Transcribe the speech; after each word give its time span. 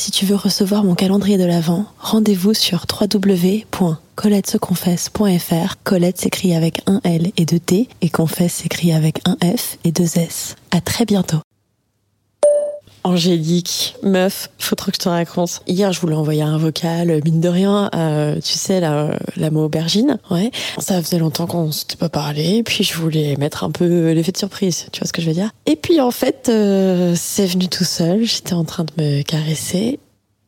si 0.00 0.10
tu 0.10 0.24
veux 0.24 0.34
recevoir 0.34 0.82
mon 0.82 0.94
calendrier 0.94 1.36
de 1.36 1.44
l'Avent, 1.44 1.84
rendez-vous 1.98 2.54
sur 2.54 2.86
www.coletteseconfesse.fr. 2.90 5.74
Colette 5.84 6.18
s'écrit 6.18 6.54
avec 6.54 6.80
un 6.86 7.02
L 7.04 7.32
et 7.36 7.44
deux 7.44 7.60
T 7.60 7.86
et 8.00 8.08
confesse 8.08 8.54
s'écrit 8.54 8.94
avec 8.94 9.20
un 9.26 9.36
F 9.44 9.76
et 9.84 9.92
deux 9.92 10.16
S. 10.16 10.56
À 10.70 10.80
très 10.80 11.04
bientôt. 11.04 11.40
Angélique, 13.02 13.94
meuf, 14.02 14.50
faut 14.58 14.76
trop 14.76 14.90
que 14.90 14.96
je 14.96 15.02
te 15.02 15.08
raconte. 15.08 15.62
Hier, 15.66 15.92
je 15.92 16.00
voulais 16.00 16.14
envoyer 16.14 16.42
un 16.42 16.58
vocal, 16.58 17.20
mine 17.24 17.40
de 17.40 17.48
rien, 17.48 17.88
tu 18.44 18.52
sais, 18.52 18.80
la, 18.80 19.18
la 19.36 19.50
mot 19.50 19.64
aubergine. 19.64 20.18
Ouais. 20.30 20.50
Ça 20.78 21.02
faisait 21.02 21.18
longtemps 21.18 21.46
qu'on 21.46 21.72
s'était 21.72 21.96
pas 21.96 22.08
parlé, 22.10 22.62
puis 22.62 22.84
je 22.84 22.94
voulais 22.94 23.36
mettre 23.36 23.64
un 23.64 23.70
peu 23.70 24.12
l'effet 24.12 24.32
de 24.32 24.36
surprise, 24.36 24.86
tu 24.92 25.00
vois 25.00 25.06
ce 25.06 25.12
que 25.12 25.22
je 25.22 25.28
veux 25.28 25.34
dire. 25.34 25.50
Et 25.66 25.76
puis, 25.76 26.00
en 26.00 26.10
fait, 26.10 26.48
euh, 26.48 27.14
c'est 27.16 27.46
venu 27.46 27.68
tout 27.68 27.84
seul. 27.84 28.24
J'étais 28.24 28.52
en 28.52 28.64
train 28.64 28.84
de 28.84 29.02
me 29.02 29.22
caresser. 29.22 29.98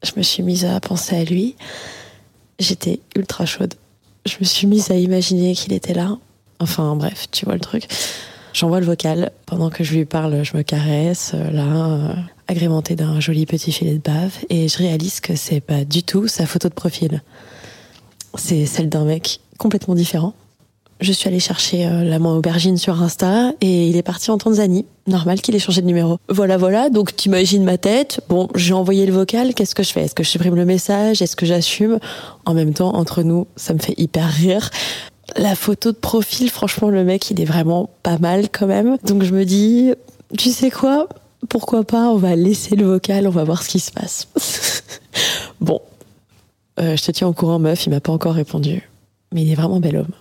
Je 0.02 0.12
me 0.16 0.22
suis 0.22 0.42
mise 0.42 0.64
à 0.64 0.78
penser 0.80 1.16
à 1.16 1.24
lui. 1.24 1.56
J'étais 2.58 3.00
ultra 3.16 3.46
chaude. 3.46 3.74
Je 4.26 4.36
me 4.40 4.44
suis 4.44 4.66
mise 4.66 4.90
à 4.90 4.94
imaginer 4.94 5.54
qu'il 5.54 5.72
était 5.72 5.94
là. 5.94 6.18
Enfin, 6.60 6.94
bref, 6.96 7.28
tu 7.32 7.44
vois 7.44 7.54
le 7.54 7.60
truc. 7.60 7.88
J'envoie 8.52 8.80
le 8.80 8.86
vocal. 8.86 9.32
Pendant 9.46 9.70
que 9.70 9.82
je 9.82 9.94
lui 9.94 10.04
parle, 10.04 10.44
je 10.44 10.56
me 10.56 10.62
caresse, 10.62 11.32
euh, 11.34 11.50
là, 11.50 12.14
euh, 12.52 12.56
agrémenté 12.56 12.96
d'un 12.96 13.20
joli 13.20 13.46
petit 13.46 13.72
filet 13.72 13.94
de 13.94 13.98
bave. 13.98 14.32
Et 14.50 14.68
je 14.68 14.78
réalise 14.78 15.20
que 15.20 15.36
c'est 15.36 15.60
pas 15.60 15.84
du 15.84 16.02
tout 16.02 16.28
sa 16.28 16.46
photo 16.46 16.68
de 16.68 16.74
profil. 16.74 17.22
C'est 18.34 18.66
celle 18.66 18.88
d'un 18.88 19.04
mec 19.04 19.40
complètement 19.58 19.94
différent. 19.94 20.34
Je 21.00 21.12
suis 21.12 21.28
allée 21.28 21.40
chercher 21.40 21.86
euh, 21.86 22.04
la 22.04 22.20
main 22.20 22.34
aubergine 22.36 22.76
sur 22.76 23.02
Insta 23.02 23.52
et 23.60 23.88
il 23.88 23.96
est 23.96 24.02
parti 24.02 24.30
en 24.30 24.38
Tanzanie. 24.38 24.86
Normal 25.08 25.40
qu'il 25.40 25.56
ait 25.56 25.58
changé 25.58 25.80
de 25.80 25.86
numéro. 25.86 26.18
Voilà, 26.28 26.56
voilà. 26.56 26.90
Donc 26.90 27.16
t'imagines 27.16 27.64
ma 27.64 27.76
tête. 27.76 28.20
Bon, 28.28 28.48
j'ai 28.54 28.72
envoyé 28.72 29.04
le 29.04 29.12
vocal. 29.12 29.52
Qu'est-ce 29.54 29.74
que 29.74 29.82
je 29.82 29.90
fais? 29.90 30.02
Est-ce 30.02 30.14
que 30.14 30.22
je 30.22 30.28
supprime 30.28 30.54
le 30.54 30.64
message? 30.64 31.20
Est-ce 31.20 31.34
que 31.34 31.44
j'assume? 31.44 31.98
En 32.44 32.54
même 32.54 32.72
temps, 32.72 32.94
entre 32.94 33.24
nous, 33.24 33.48
ça 33.56 33.74
me 33.74 33.80
fait 33.80 33.94
hyper 33.96 34.28
rire. 34.28 34.70
La 35.36 35.56
photo 35.56 35.90
de 35.90 35.96
profil, 35.96 36.50
franchement, 36.50 36.88
le 36.88 37.02
mec, 37.02 37.30
il 37.30 37.40
est 37.40 37.46
vraiment 37.46 37.90
pas 38.04 38.18
mal 38.18 38.48
quand 38.50 38.66
même. 38.66 38.96
Donc 39.04 39.24
je 39.24 39.32
me 39.32 39.44
dis, 39.44 39.92
tu 40.38 40.50
sais 40.50 40.70
quoi? 40.70 41.08
Pourquoi 41.48 41.84
pas 41.84 42.08
On 42.08 42.16
va 42.16 42.36
laisser 42.36 42.76
le 42.76 42.84
vocal, 42.84 43.26
on 43.26 43.30
va 43.30 43.44
voir 43.44 43.62
ce 43.62 43.68
qui 43.68 43.80
se 43.80 43.90
passe. 43.90 44.28
bon, 45.60 45.80
euh, 46.80 46.96
je 46.96 47.02
te 47.04 47.10
tiens 47.10 47.28
au 47.28 47.32
courant, 47.32 47.58
meuf, 47.58 47.86
il 47.86 47.90
m'a 47.90 48.00
pas 48.00 48.12
encore 48.12 48.34
répondu. 48.34 48.88
Mais 49.32 49.42
il 49.42 49.50
est 49.50 49.54
vraiment 49.54 49.80
bel 49.80 49.96
homme. 49.96 50.12